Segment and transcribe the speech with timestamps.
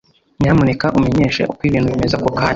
[0.41, 2.49] nyamuneka umenyeshe uko ibintu bimeze ako kanya